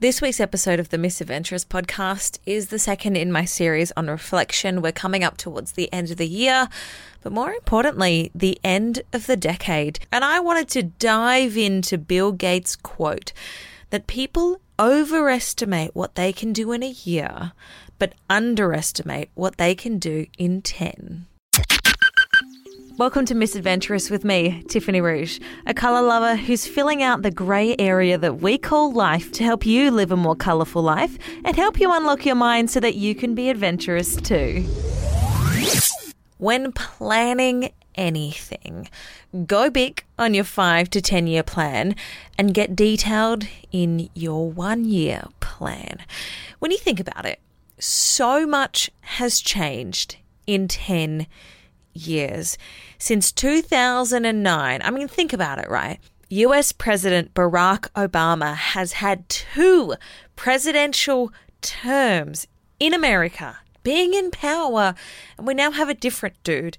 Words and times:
This 0.00 0.22
week's 0.22 0.38
episode 0.38 0.78
of 0.78 0.90
the 0.90 0.96
Misadventurous 0.96 1.64
podcast 1.64 2.38
is 2.46 2.68
the 2.68 2.78
second 2.78 3.16
in 3.16 3.32
my 3.32 3.44
series 3.44 3.90
on 3.96 4.06
reflection. 4.06 4.80
We're 4.80 4.92
coming 4.92 5.24
up 5.24 5.36
towards 5.36 5.72
the 5.72 5.92
end 5.92 6.12
of 6.12 6.18
the 6.18 6.28
year, 6.28 6.68
but 7.24 7.32
more 7.32 7.50
importantly, 7.50 8.30
the 8.32 8.60
end 8.62 9.02
of 9.12 9.26
the 9.26 9.36
decade. 9.36 9.98
And 10.12 10.24
I 10.24 10.38
wanted 10.38 10.68
to 10.68 10.84
dive 10.84 11.56
into 11.56 11.98
Bill 11.98 12.30
Gates' 12.30 12.76
quote 12.76 13.32
that 13.90 14.06
people 14.06 14.60
overestimate 14.78 15.96
what 15.96 16.14
they 16.14 16.32
can 16.32 16.52
do 16.52 16.70
in 16.70 16.84
a 16.84 16.90
year, 16.90 17.50
but 17.98 18.14
underestimate 18.30 19.30
what 19.34 19.58
they 19.58 19.74
can 19.74 19.98
do 19.98 20.26
in 20.38 20.62
10. 20.62 21.26
Welcome 22.98 23.26
to 23.26 23.36
Misadventurous 23.36 24.10
with 24.10 24.24
me, 24.24 24.64
Tiffany 24.66 25.00
Rouge, 25.00 25.38
a 25.66 25.72
colour 25.72 26.02
lover 26.02 26.34
who's 26.34 26.66
filling 26.66 27.00
out 27.00 27.22
the 27.22 27.30
grey 27.30 27.76
area 27.78 28.18
that 28.18 28.40
we 28.40 28.58
call 28.58 28.92
life 28.92 29.30
to 29.34 29.44
help 29.44 29.64
you 29.64 29.92
live 29.92 30.10
a 30.10 30.16
more 30.16 30.34
colourful 30.34 30.82
life 30.82 31.16
and 31.44 31.54
help 31.54 31.78
you 31.78 31.92
unlock 31.92 32.26
your 32.26 32.34
mind 32.34 32.72
so 32.72 32.80
that 32.80 32.96
you 32.96 33.14
can 33.14 33.36
be 33.36 33.50
adventurous 33.50 34.16
too. 34.16 34.62
When 36.38 36.72
planning 36.72 37.70
anything, 37.94 38.88
go 39.46 39.70
big 39.70 40.02
on 40.18 40.34
your 40.34 40.42
5 40.42 40.90
to 40.90 41.00
10 41.00 41.28
year 41.28 41.44
plan 41.44 41.94
and 42.36 42.52
get 42.52 42.74
detailed 42.74 43.46
in 43.70 44.10
your 44.14 44.50
1 44.50 44.86
year 44.86 45.22
plan. 45.38 45.98
When 46.58 46.72
you 46.72 46.78
think 46.78 46.98
about 46.98 47.26
it, 47.26 47.38
so 47.78 48.44
much 48.44 48.90
has 49.02 49.38
changed 49.38 50.16
in 50.48 50.66
10 50.66 51.28
years. 52.06 52.56
Since 52.98 53.32
2009, 53.32 54.80
I 54.82 54.90
mean, 54.90 55.08
think 55.08 55.32
about 55.32 55.58
it, 55.58 55.70
right? 55.70 56.00
US 56.30 56.72
President 56.72 57.32
Barack 57.32 57.90
Obama 57.92 58.54
has 58.54 58.94
had 58.94 59.28
two 59.28 59.94
presidential 60.36 61.32
terms 61.60 62.46
in 62.80 62.92
America, 62.92 63.58
being 63.82 64.14
in 64.14 64.30
power, 64.30 64.94
and 65.36 65.46
we 65.46 65.54
now 65.54 65.70
have 65.70 65.88
a 65.88 65.94
different 65.94 66.42
dude 66.42 66.76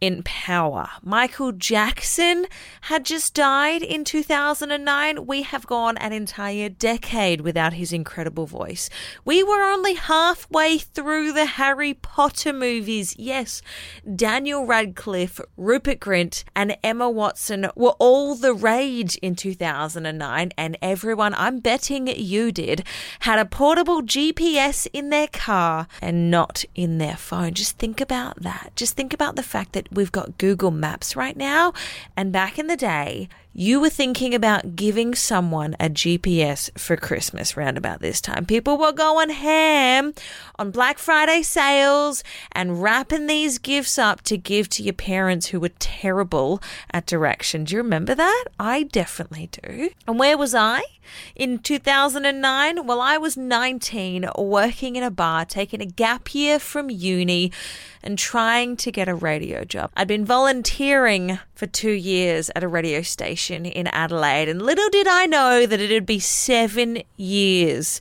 in 0.00 0.22
power. 0.22 0.88
Michael 1.02 1.52
Jackson 1.52 2.46
had 2.82 3.04
just 3.04 3.34
died 3.34 3.82
in 3.82 4.04
2009. 4.04 5.26
We 5.26 5.42
have 5.42 5.66
gone 5.66 5.98
an 5.98 6.12
entire 6.12 6.68
decade 6.68 7.42
without 7.42 7.74
his 7.74 7.92
incredible 7.92 8.46
voice. 8.46 8.88
We 9.24 9.42
were 9.42 9.62
only 9.62 9.94
halfway 9.94 10.78
through 10.78 11.32
the 11.32 11.46
Harry 11.46 11.94
Potter 11.94 12.52
movies. 12.52 13.14
Yes, 13.18 13.60
Daniel 14.16 14.66
Radcliffe, 14.66 15.40
Rupert 15.56 16.00
Grint, 16.00 16.44
and 16.56 16.76
Emma 16.82 17.10
Watson 17.10 17.68
were 17.76 17.94
all 17.98 18.34
the 18.34 18.54
rage 18.54 19.16
in 19.16 19.34
2009, 19.36 20.52
and 20.56 20.78
everyone, 20.80 21.34
I'm 21.34 21.60
betting 21.60 22.06
you 22.06 22.52
did, 22.52 22.84
had 23.20 23.38
a 23.38 23.44
portable 23.44 24.02
GPS 24.02 24.86
in 24.92 25.10
their 25.10 25.28
car 25.28 25.86
and 26.00 26.30
not 26.30 26.64
in 26.74 26.98
their 26.98 27.16
phone. 27.16 27.54
Just 27.54 27.78
think 27.78 28.00
about 28.00 28.40
that. 28.42 28.72
Just 28.76 28.96
think 28.96 29.12
about 29.12 29.36
the 29.36 29.42
fact 29.42 29.72
that 29.72 29.89
we've 29.90 30.12
got 30.12 30.38
Google 30.38 30.70
Maps 30.70 31.16
right 31.16 31.36
now. 31.36 31.72
And 32.16 32.32
back 32.32 32.58
in 32.58 32.66
the 32.66 32.76
day, 32.76 33.28
you 33.52 33.80
were 33.80 33.90
thinking 33.90 34.34
about 34.34 34.76
giving 34.76 35.14
someone 35.14 35.74
a 35.80 35.88
GPS 35.88 36.76
for 36.78 36.96
Christmas 36.96 37.56
round 37.56 37.76
about 37.76 38.00
this 38.00 38.20
time. 38.20 38.46
People 38.46 38.78
were 38.78 38.92
going 38.92 39.30
ham 39.30 40.14
on 40.56 40.70
Black 40.70 40.98
Friday 40.98 41.42
sales 41.42 42.22
and 42.52 42.80
wrapping 42.80 43.26
these 43.26 43.58
gifts 43.58 43.98
up 43.98 44.22
to 44.22 44.36
give 44.36 44.68
to 44.70 44.82
your 44.84 44.94
parents 44.94 45.48
who 45.48 45.58
were 45.58 45.72
terrible 45.80 46.62
at 46.92 47.06
direction. 47.06 47.64
Do 47.64 47.74
you 47.74 47.82
remember 47.82 48.14
that? 48.14 48.44
I 48.58 48.84
definitely 48.84 49.48
do. 49.50 49.90
And 50.06 50.18
where 50.18 50.38
was 50.38 50.54
I? 50.54 50.82
In 51.34 51.58
2009, 51.58 52.86
well, 52.86 53.00
I 53.00 53.16
was 53.18 53.36
19, 53.36 54.30
working 54.38 54.94
in 54.94 55.02
a 55.02 55.10
bar, 55.10 55.44
taking 55.44 55.80
a 55.80 55.86
gap 55.86 56.34
year 56.34 56.60
from 56.60 56.88
uni, 56.88 57.50
and 58.02 58.16
trying 58.16 58.76
to 58.76 58.92
get 58.92 59.08
a 59.08 59.14
radio 59.14 59.64
job. 59.64 59.90
I'd 59.96 60.06
been 60.06 60.24
volunteering 60.24 61.40
for 61.60 61.66
two 61.66 61.90
years 61.90 62.50
at 62.56 62.64
a 62.64 62.68
radio 62.68 63.02
station 63.02 63.66
in 63.66 63.86
Adelaide, 63.88 64.48
and 64.48 64.62
little 64.62 64.88
did 64.88 65.06
I 65.06 65.26
know 65.26 65.66
that 65.66 65.78
it'd 65.78 66.06
be 66.06 66.18
seven 66.18 67.02
years 67.18 68.00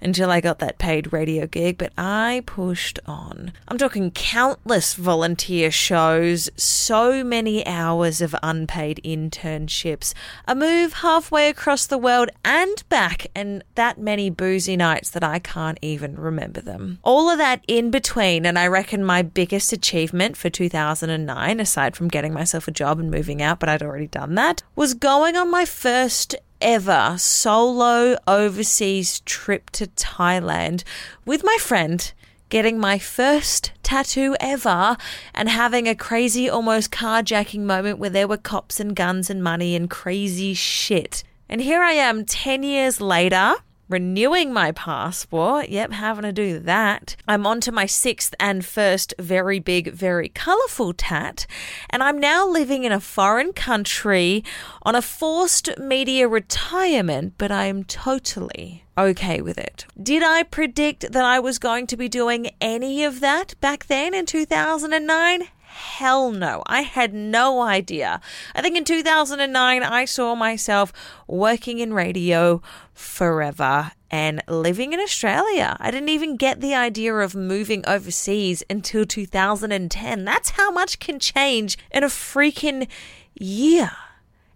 until 0.00 0.30
I 0.30 0.40
got 0.40 0.58
that 0.58 0.78
paid 0.78 1.12
radio 1.12 1.46
gig, 1.46 1.78
but 1.78 1.92
I 1.96 2.42
pushed 2.46 2.98
on. 3.06 3.52
I'm 3.68 3.78
talking 3.78 4.10
countless 4.10 4.94
volunteer 4.94 5.70
shows, 5.70 6.50
so 6.56 7.24
many 7.24 7.66
hours 7.66 8.20
of 8.20 8.34
unpaid 8.42 9.00
internships, 9.04 10.14
a 10.46 10.54
move 10.54 10.94
halfway 10.94 11.48
across 11.48 11.86
the 11.86 11.98
world 11.98 12.30
and 12.44 12.88
back, 12.88 13.26
and 13.34 13.62
that 13.74 13.98
many 13.98 14.30
boozy 14.30 14.76
nights 14.76 15.10
that 15.10 15.24
I 15.24 15.38
can't 15.38 15.78
even 15.82 16.16
remember 16.16 16.60
them. 16.60 16.98
All 17.02 17.30
of 17.30 17.38
that 17.38 17.64
in 17.66 17.90
between, 17.90 18.46
and 18.46 18.58
I 18.58 18.66
reckon 18.66 19.04
my 19.04 19.22
biggest 19.22 19.72
achievement 19.72 20.36
for 20.36 20.50
2009, 20.50 21.60
aside 21.60 21.96
from 21.96 22.08
getting 22.08 22.32
myself 22.32 22.68
a 22.68 22.72
job 22.72 22.98
and 22.98 23.10
moving 23.10 23.42
out, 23.42 23.60
but 23.60 23.68
I'd 23.68 23.82
already 23.82 24.06
done 24.06 24.34
that, 24.34 24.62
was 24.74 24.94
going 24.94 25.36
on 25.36 25.50
my 25.50 25.64
first 25.64 26.36
ever 26.60 27.16
solo 27.18 28.16
overseas 28.26 29.20
trip 29.20 29.70
to 29.70 29.86
Thailand 29.88 30.84
with 31.24 31.42
my 31.44 31.56
friend, 31.60 32.12
getting 32.48 32.78
my 32.78 32.98
first 32.98 33.72
tattoo 33.82 34.36
ever, 34.40 34.96
and 35.34 35.48
having 35.48 35.88
a 35.88 35.94
crazy, 35.94 36.48
almost 36.48 36.90
carjacking 36.90 37.60
moment 37.60 37.98
where 37.98 38.10
there 38.10 38.28
were 38.28 38.36
cops 38.36 38.80
and 38.80 38.94
guns 38.96 39.30
and 39.30 39.42
money 39.42 39.74
and 39.74 39.90
crazy 39.90 40.54
shit. 40.54 41.22
And 41.48 41.60
here 41.60 41.82
I 41.82 41.92
am 41.92 42.24
10 42.24 42.62
years 42.62 43.00
later 43.00 43.54
renewing 43.88 44.52
my 44.52 44.72
passport. 44.72 45.68
Yep, 45.68 45.92
having 45.92 46.22
to 46.22 46.32
do 46.32 46.58
that. 46.60 47.16
I'm 47.26 47.46
on 47.46 47.60
to 47.62 47.72
my 47.72 47.86
sixth 47.86 48.34
and 48.40 48.64
first 48.64 49.14
very 49.18 49.58
big, 49.58 49.92
very 49.92 50.28
colourful 50.28 50.94
tat, 50.94 51.46
and 51.90 52.02
I'm 52.02 52.18
now 52.18 52.46
living 52.46 52.84
in 52.84 52.92
a 52.92 53.00
foreign 53.00 53.52
country 53.52 54.44
on 54.82 54.94
a 54.94 55.02
forced 55.02 55.78
media 55.78 56.28
retirement, 56.28 57.34
but 57.38 57.50
I 57.50 57.66
am 57.66 57.84
totally 57.84 58.84
okay 58.98 59.40
with 59.40 59.58
it. 59.58 59.86
Did 60.02 60.22
I 60.22 60.42
predict 60.42 61.12
that 61.12 61.24
I 61.24 61.38
was 61.38 61.58
going 61.58 61.86
to 61.88 61.96
be 61.96 62.08
doing 62.08 62.50
any 62.60 63.04
of 63.04 63.20
that 63.20 63.54
back 63.60 63.86
then 63.86 64.14
in 64.14 64.26
2009? 64.26 65.48
Hell 65.76 66.32
no. 66.32 66.62
I 66.66 66.80
had 66.82 67.12
no 67.12 67.60
idea. 67.60 68.22
I 68.54 68.62
think 68.62 68.78
in 68.78 68.84
2009, 68.84 69.82
I 69.82 70.06
saw 70.06 70.34
myself 70.34 70.90
working 71.28 71.80
in 71.80 71.92
radio 71.92 72.62
forever 72.94 73.92
and 74.10 74.42
living 74.48 74.94
in 74.94 75.00
Australia. 75.00 75.76
I 75.78 75.90
didn't 75.90 76.08
even 76.08 76.36
get 76.36 76.62
the 76.62 76.74
idea 76.74 77.14
of 77.16 77.34
moving 77.34 77.84
overseas 77.86 78.62
until 78.70 79.04
2010. 79.04 80.24
That's 80.24 80.50
how 80.50 80.70
much 80.70 80.98
can 80.98 81.18
change 81.18 81.76
in 81.90 82.02
a 82.02 82.08
freaking 82.08 82.88
year. 83.34 83.90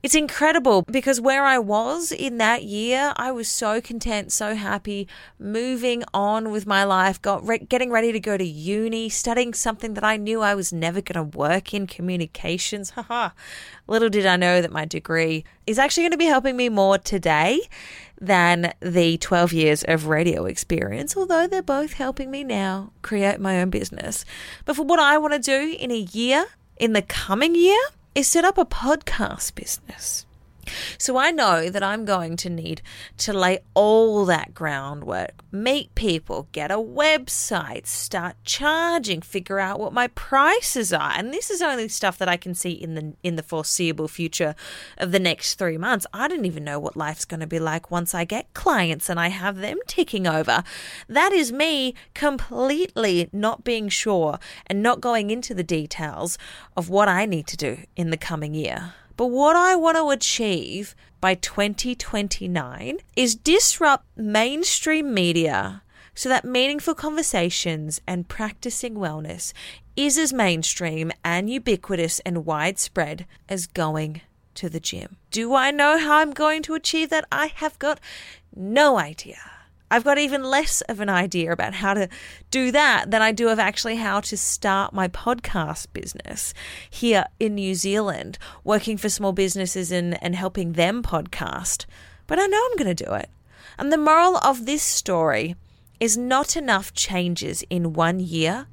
It's 0.03 0.15
incredible 0.15 0.83
because 0.91 1.21
where 1.21 1.45
I 1.45 1.59
was 1.59 2.11
in 2.11 2.39
that 2.39 2.65
year, 2.65 3.13
I 3.17 3.33
was 3.33 3.49
so 3.49 3.83
content, 3.83 4.33
so 4.33 4.55
happy, 4.55 5.07
moving 5.39 6.05
on 6.15 6.51
with 6.51 6.67
my 6.67 6.85
life, 6.85 7.21
got 7.21 7.47
re- 7.47 7.59
getting 7.59 7.91
ready 7.91 8.11
to 8.11 8.19
go 8.19 8.39
to 8.39 8.45
uni, 8.45 9.11
studying 9.11 9.53
something 9.53 9.93
that 9.93 10.05
I 10.05 10.17
knew 10.17 10.41
I 10.41 10.55
was 10.55 10.73
never 10.73 11.03
going 11.03 11.31
to 11.31 11.37
work 11.37 11.75
in 11.75 11.87
communications. 11.87 12.91
Haha. 12.97 13.31
Little 13.87 14.09
did 14.09 14.25
I 14.25 14.37
know 14.37 14.63
that 14.63 14.73
my 14.73 14.87
degree 14.87 15.45
is 15.67 15.79
actually 15.79 16.05
going 16.05 16.13
to 16.13 16.17
be 16.17 16.25
helping 16.25 16.57
me 16.57 16.71
more 16.71 16.97
today 16.97 17.61
than 18.19 18.73
the 18.81 19.19
12 19.19 19.53
years 19.53 19.85
of 19.85 20.07
radio 20.07 20.47
experience, 20.47 21.15
although 21.15 21.47
they're 21.47 21.63
both 21.63 21.95
helping 21.95 22.31
me 22.31 22.43
now 22.43 22.91
create 23.03 23.39
my 23.39 23.61
own 23.61 23.69
business. 23.69 24.25
But 24.65 24.77
for 24.77 24.83
what 24.83 24.99
I 24.99 25.19
want 25.19 25.35
to 25.35 25.39
do 25.39 25.77
in 25.79 25.91
a 25.91 25.99
year, 25.99 26.47
in 26.79 26.95
the 26.95 27.03
coming 27.03 27.55
year, 27.55 27.79
is 28.15 28.27
set 28.27 28.45
up 28.45 28.59
a 28.59 28.65
podcast 28.65 29.55
business. 29.55 30.27
So 30.99 31.17
I 31.17 31.31
know 31.31 31.71
that 31.71 31.83
I'm 31.83 32.05
going 32.05 32.37
to 32.39 32.51
need 32.51 32.83
to 33.19 33.33
lay 33.33 33.61
all 33.75 34.25
that 34.27 34.55
groundwork, 34.55 35.43
meet 35.51 35.95
people, 35.95 36.49
get 36.53 36.71
a 36.71 36.77
website, 36.77 37.87
start 37.87 38.37
charging, 38.45 39.23
figure 39.23 39.59
out 39.59 39.81
what 39.81 39.93
my 39.93 40.09
prices 40.09 40.93
are. 40.93 41.13
And 41.17 41.33
this 41.33 41.51
is 41.51 41.63
only 41.63 41.89
stuff 41.89 42.19
that 42.19 42.29
I 42.29 42.37
can 42.37 42.55
see 42.55 42.73
in 42.73 42.95
the 42.95 43.15
in 43.23 43.37
the 43.37 43.43
foreseeable 43.43 44.09
future 44.09 44.55
of 44.99 45.13
the 45.13 45.19
next 45.19 45.55
3 45.57 45.79
months. 45.79 46.07
I 46.13 46.29
don't 46.29 46.45
even 46.45 46.65
know 46.65 46.79
what 46.79 46.97
life's 46.97 47.25
going 47.25 47.41
to 47.41 47.47
be 47.47 47.59
like 47.59 47.91
once 47.91 48.15
I 48.15 48.25
get 48.25 48.53
clients 48.55 49.09
and 49.09 49.19
I 49.19 49.29
have 49.29 49.59
them 49.59 49.79
ticking 49.87 50.27
over. 50.27 50.63
That 51.09 51.33
is 51.33 51.53
me 51.53 51.95
completely 52.15 53.29
not 53.33 53.65
being 53.65 53.89
sure 53.89 54.39
and 54.67 54.83
not 54.83 55.01
going 55.01 55.31
into 55.31 55.55
the 55.55 55.63
details 55.63 56.39
of 56.77 56.89
what 56.89 57.09
I 57.09 57.27
need 57.27 57.47
to 57.49 57.57
do 57.57 57.79
in 57.97 58.11
the 58.11 58.17
coming 58.17 58.55
year. 58.55 58.95
But 59.21 59.33
what 59.33 59.55
I 59.55 59.77
want 59.77 59.99
to 59.99 60.09
achieve 60.09 60.97
by 61.21 61.35
2029 61.35 62.97
is 63.17 63.35
disrupt 63.35 64.07
mainstream 64.17 65.13
media 65.13 65.83
so 66.15 66.31
that 66.31 66.47
meaningful 66.47 66.95
conversations 66.95 68.01
and 68.07 68.31
practicing 68.31 68.95
wellness 68.95 69.53
is 69.95 70.17
as 70.17 70.33
mainstream 70.33 71.13
and 71.23 71.51
ubiquitous 71.51 72.21
and 72.21 72.47
widespread 72.47 73.27
as 73.47 73.67
going 73.67 74.23
to 74.55 74.71
the 74.71 74.81
gym. 74.81 75.19
Do 75.31 75.55
I 75.55 75.71
know 75.71 75.99
how 75.99 76.21
I'm 76.21 76.33
going 76.33 76.63
to 76.63 76.75
achieve 76.75 77.11
that? 77.11 77.27
I 77.31 77.49
have 77.57 77.79
got 77.79 78.01
No 78.57 78.99
idea. 78.99 79.60
I've 79.91 80.05
got 80.05 80.19
even 80.19 80.45
less 80.45 80.83
of 80.83 81.01
an 81.01 81.09
idea 81.09 81.51
about 81.51 81.75
how 81.75 81.95
to 81.95 82.09
do 82.51 82.71
that 82.71 83.11
than 83.11 83.23
I 83.23 83.33
do 83.33 83.49
of 83.49 83.59
actually 83.59 83.97
how 83.97 84.21
to 84.21 84.37
start 84.37 84.93
my 84.93 85.09
podcast 85.09 85.89
business 85.93 86.55
here 86.89 87.25
in 87.41 87.57
New 87.57 87.75
Zealand, 87.75 88.39
working 88.63 88.97
for 88.97 89.09
small 89.09 89.33
businesses 89.33 89.91
and, 89.91 90.23
and 90.23 90.37
helping 90.37 90.75
them 90.75 91.03
podcast. 91.03 91.87
But 92.29 92.39
I 92.39 92.47
know 92.47 92.65
I'm 92.71 92.77
going 92.77 92.95
to 92.95 93.05
do 93.05 93.13
it. 93.15 93.31
And 93.79 93.93
the 93.93 93.99
moral 93.99 94.37
of 94.37 94.65
this 94.65 94.83
story 94.83 95.57
is 95.99 96.17
not 96.17 96.57
enough 96.57 96.93
changes 96.93 97.65
in 97.69 97.93
one 97.93 98.21
year, 98.21 98.69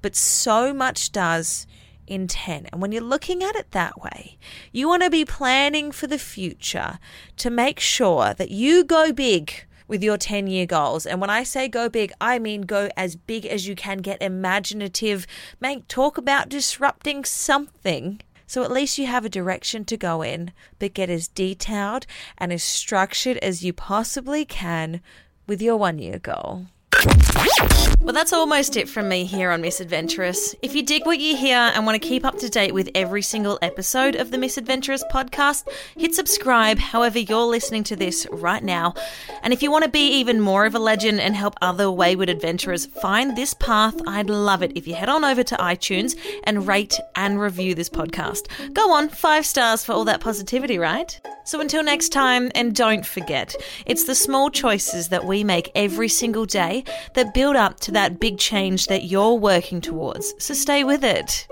but 0.00 0.16
so 0.16 0.74
much 0.74 1.12
does 1.12 1.68
in 2.08 2.26
10. 2.26 2.66
And 2.72 2.82
when 2.82 2.90
you're 2.90 3.00
looking 3.00 3.44
at 3.44 3.54
it 3.54 3.70
that 3.70 4.00
way, 4.02 4.38
you 4.72 4.88
want 4.88 5.04
to 5.04 5.10
be 5.10 5.24
planning 5.24 5.92
for 5.92 6.08
the 6.08 6.18
future 6.18 6.98
to 7.36 7.48
make 7.48 7.78
sure 7.78 8.34
that 8.34 8.50
you 8.50 8.82
go 8.82 9.12
big 9.12 9.66
with 9.88 10.02
your 10.02 10.16
10 10.16 10.46
year 10.46 10.66
goals. 10.66 11.06
And 11.06 11.20
when 11.20 11.30
I 11.30 11.42
say 11.42 11.68
go 11.68 11.88
big, 11.88 12.12
I 12.20 12.38
mean 12.38 12.62
go 12.62 12.88
as 12.96 13.16
big 13.16 13.46
as 13.46 13.66
you 13.66 13.74
can, 13.74 13.98
get 13.98 14.22
imaginative, 14.22 15.26
make 15.60 15.88
talk 15.88 16.18
about 16.18 16.48
disrupting 16.48 17.24
something. 17.24 18.20
So 18.46 18.62
at 18.62 18.70
least 18.70 18.98
you 18.98 19.06
have 19.06 19.24
a 19.24 19.30
direction 19.30 19.84
to 19.86 19.96
go 19.96 20.20
in, 20.20 20.52
but 20.78 20.94
get 20.94 21.08
as 21.08 21.28
detailed 21.28 22.06
and 22.36 22.52
as 22.52 22.62
structured 22.62 23.38
as 23.38 23.64
you 23.64 23.72
possibly 23.72 24.44
can 24.44 25.00
with 25.46 25.62
your 25.62 25.76
one 25.76 25.98
year 25.98 26.18
goal. 26.18 26.66
Well, 27.04 28.12
that's 28.12 28.32
almost 28.32 28.76
it 28.76 28.88
from 28.88 29.08
me 29.08 29.24
here 29.24 29.50
on 29.50 29.60
Misadventurous. 29.60 30.56
If 30.60 30.74
you 30.74 30.82
dig 30.82 31.06
what 31.06 31.20
you 31.20 31.36
hear 31.36 31.56
and 31.56 31.86
want 31.86 32.02
to 32.02 32.08
keep 32.08 32.24
up 32.24 32.36
to 32.38 32.48
date 32.48 32.74
with 32.74 32.90
every 32.96 33.22
single 33.22 33.58
episode 33.62 34.16
of 34.16 34.30
the 34.30 34.38
Misadventurous 34.38 35.04
podcast, 35.12 35.68
hit 35.96 36.14
subscribe 36.14 36.78
however 36.78 37.20
you're 37.20 37.46
listening 37.46 37.84
to 37.84 37.96
this 37.96 38.26
right 38.32 38.62
now. 38.62 38.94
And 39.42 39.52
if 39.52 39.62
you 39.62 39.70
want 39.70 39.84
to 39.84 39.90
be 39.90 40.08
even 40.18 40.40
more 40.40 40.66
of 40.66 40.74
a 40.74 40.80
legend 40.80 41.20
and 41.20 41.36
help 41.36 41.54
other 41.62 41.90
wayward 41.90 42.28
adventurers 42.28 42.86
find 42.86 43.36
this 43.36 43.54
path, 43.54 43.94
I'd 44.06 44.28
love 44.28 44.62
it 44.62 44.76
if 44.76 44.86
you 44.86 44.94
head 44.94 45.08
on 45.08 45.24
over 45.24 45.44
to 45.44 45.56
iTunes 45.56 46.18
and 46.44 46.66
rate 46.66 46.98
and 47.14 47.40
review 47.40 47.74
this 47.74 47.88
podcast. 47.88 48.74
Go 48.74 48.92
on, 48.92 49.08
five 49.08 49.46
stars 49.46 49.84
for 49.84 49.92
all 49.92 50.04
that 50.06 50.20
positivity, 50.20 50.78
right? 50.78 51.20
So 51.44 51.60
until 51.60 51.82
next 51.82 52.10
time, 52.10 52.50
and 52.54 52.74
don't 52.74 53.04
forget, 53.04 53.54
it's 53.86 54.04
the 54.04 54.14
small 54.14 54.50
choices 54.50 55.08
that 55.08 55.24
we 55.24 55.42
make 55.44 55.70
every 55.74 56.08
single 56.08 56.46
day 56.46 56.84
that 57.14 57.34
build 57.34 57.56
up 57.56 57.80
to 57.80 57.92
that 57.92 58.20
big 58.20 58.38
change 58.38 58.86
that 58.86 59.04
you're 59.04 59.34
working 59.34 59.80
towards. 59.80 60.34
So 60.38 60.54
stay 60.54 60.84
with 60.84 61.02
it. 61.04 61.46